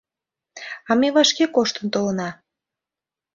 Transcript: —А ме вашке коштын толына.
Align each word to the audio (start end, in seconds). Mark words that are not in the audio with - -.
—А 0.89 0.91
ме 0.99 1.07
вашке 1.15 1.45
коштын 1.55 1.85
толына. 1.93 2.29